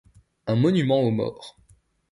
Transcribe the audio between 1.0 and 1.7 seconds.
aux morts.